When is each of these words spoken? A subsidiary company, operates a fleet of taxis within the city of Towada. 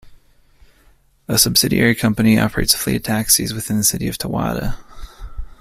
A 1.27 1.37
subsidiary 1.37 1.93
company, 1.93 2.39
operates 2.39 2.73
a 2.73 2.77
fleet 2.79 2.95
of 2.95 3.03
taxis 3.03 3.53
within 3.53 3.77
the 3.77 3.83
city 3.83 4.07
of 4.07 4.17
Towada. 4.17 4.77